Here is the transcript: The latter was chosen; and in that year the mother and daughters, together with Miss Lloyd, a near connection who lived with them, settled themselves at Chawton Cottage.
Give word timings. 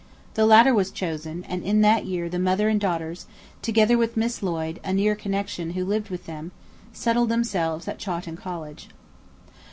The 0.33 0.47
latter 0.47 0.73
was 0.73 0.89
chosen; 0.89 1.43
and 1.43 1.61
in 1.63 1.81
that 1.81 2.07
year 2.07 2.27
the 2.27 2.39
mother 2.39 2.67
and 2.67 2.79
daughters, 2.81 3.27
together 3.61 3.99
with 3.99 4.17
Miss 4.17 4.41
Lloyd, 4.41 4.79
a 4.83 4.93
near 4.93 5.13
connection 5.15 5.73
who 5.73 5.85
lived 5.85 6.09
with 6.09 6.25
them, 6.25 6.51
settled 6.91 7.29
themselves 7.29 7.87
at 7.87 7.99
Chawton 7.99 8.35
Cottage. 8.35 8.89